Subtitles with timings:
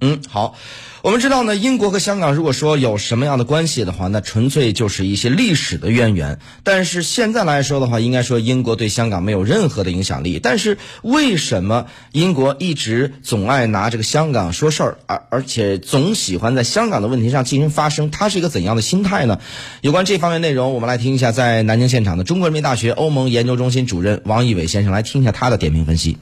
[0.00, 0.54] 嗯，好，
[1.02, 6.38] 我们知道呢，英国和香港如果说有什么样的关系的话，那纯粹就是一些历史的渊源。
[6.62, 10.38] 但是现在来说的话，应该说英国对香港没有任何的影响力。
[10.38, 18.12] 但是为什么英国一直总爱拿这个香港说事儿，而而且总喜欢在香港的问题上进行发声？
[18.12, 19.40] 它是一个怎样的心态呢？
[19.80, 26.18] 有关这方面内容，我们来听一下在南京现场的中国人民大学欧盟研究中心主任王毅伟先生来听一下他的点评分析。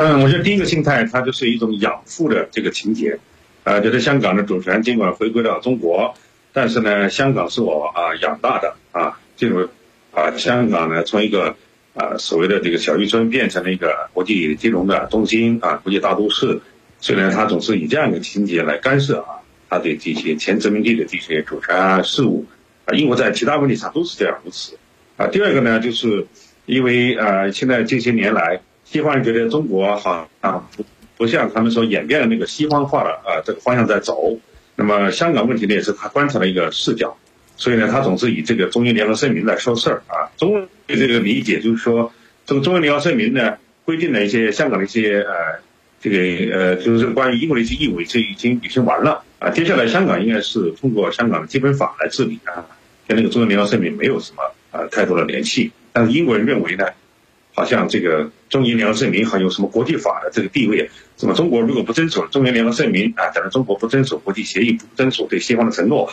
[0.00, 3.18] 嗯，我觉得第一个心态，它就是一种养父的这个情节，
[3.64, 6.14] 啊，觉得香港的主权尽管回归到中国，
[6.52, 9.68] 但是呢，香港是我啊养大的啊，这种
[10.12, 11.56] 啊，香港呢从一个
[11.94, 16.60] 啊所谓的这个小渔村变成了一个国际金融的中心啊，国际大都市，
[17.00, 22.46] 虽然，他总是以这样一个情节来干涉啊，他对这些前殖民地的这些主权啊事务
[22.84, 24.78] 啊，英国在其他问题上都是这样如此
[25.16, 25.26] 啊。
[25.26, 26.24] 第二个呢，就是
[26.66, 28.60] 因为啊，现在这些年来。
[28.90, 30.84] 西方人觉得中国好啊，不
[31.18, 34.38] 不像他们说演变的那个西方化的啊这个方向在走。
[34.76, 37.18] 那么香港问题呢，也是他观察的一个视角。
[37.58, 40.32] 所以呢，他总是以这个中英联合声明来说事儿啊。
[40.38, 42.12] 中对这个理解就是说，
[42.46, 45.60] 这个中英联合声明呢，规定了一些香港的一些呃
[46.00, 49.50] 这个呃就是关于英国的一些义务，这已经履行完了啊。
[49.50, 52.64] 接下来香港应该是通过香港的基本法来治理啊，
[53.06, 55.72] 跟那个中英联合声明没有什么啊太多的联系。
[55.92, 56.86] 但是英国人认为呢。
[57.58, 60.88] 好像这个中英联合声明还有什么国际法的这个地位？
[61.16, 66.08] 什么中国如果不遵守中英联合声明啊，等于中国不遵守国际协议，不遵守对西方的承诺，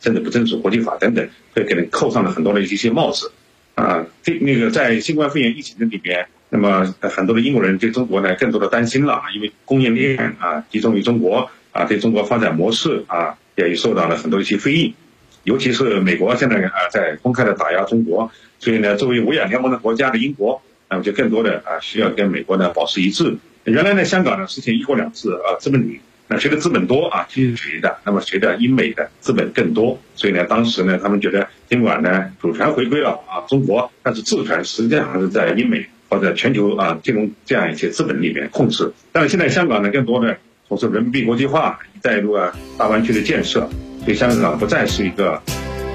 [0.00, 3.32] 甚至不遵守国际法等等，会给人扣上了很多的一些帽子
[3.74, 4.06] 啊。
[4.22, 14.94] 这那个在新冠肺炎疫情的里边，那么很多的英国人对中国呢更多的担心了，因为供应链啊集中于中国啊，对中国发展模式啊也受到了很多一些非议，
[15.42, 20.62] 尤其是美国现在啊在公开的打压中国，所以呢，作为五眼联盟的国家的英国。
[20.88, 23.36] 那么就更多的啊，需要跟美国呢保持一致。
[23.64, 26.00] 原来呢，香港呢实行一国两制啊，资本主义。
[26.28, 27.98] 那随着资本多啊，其实谁的？
[28.04, 38.92] 那么随着英美的资本更多，所以呢，当时呢，他们觉得尽管呢主权回归了啊中国，但是治权实际上还是在英美或者全球啊金融这样一些资本里面控制。
[39.12, 40.36] 但是现在香港呢，更多的
[40.68, 43.68] 从事人民币国际化、一带一路啊、大湾区的建设，
[44.04, 45.40] 所以香港不再是一个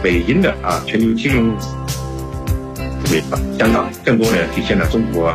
[0.01, 2.00] 北京的啊全球金融。
[3.57, 5.33] 香港更多的体现了中国。